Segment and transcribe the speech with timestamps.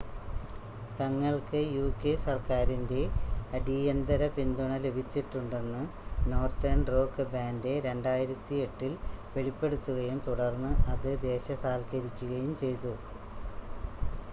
[0.99, 3.01] തങ്ങൾക്ക് യുകെ സർക്കാരിൻ്റെ
[3.53, 5.83] അടീയന്തര പിന്തുണ ലഭിച്ചിട്ടുണ്ടെന്ന്
[6.27, 8.95] നോർത്തേൺ റോക്ക് ബാൻ്റ് 2008 ൽ
[9.35, 12.95] വെളിപ്പെടുത്തുകയും തുടർന്ന് അത് ദേശസാൽക്കരിക്കുകയും ചെയ്തു